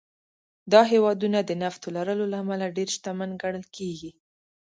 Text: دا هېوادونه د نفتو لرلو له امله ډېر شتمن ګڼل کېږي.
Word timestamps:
دا 0.71 0.81
هېوادونه 0.91 1.39
د 1.43 1.51
نفتو 1.63 1.87
لرلو 1.97 2.25
له 2.33 2.37
امله 2.43 2.65
ډېر 2.77 2.87
شتمن 2.95 3.29
ګڼل 3.41 3.65
کېږي. 3.75 4.11